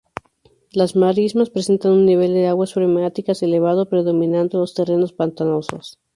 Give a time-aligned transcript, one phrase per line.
[0.73, 5.99] Las marismas presentan un nivel de aguas freáticas elevado, predominando los terrenos pantanosos.